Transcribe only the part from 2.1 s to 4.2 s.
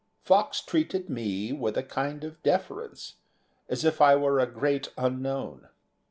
of deference as if I